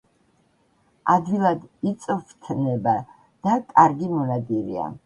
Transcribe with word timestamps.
ადვილად 1.17 1.61
იწვრთნება 1.91 2.95
და 3.45 3.61
კარგი 3.77 4.13
მონადირეა. 4.17 4.95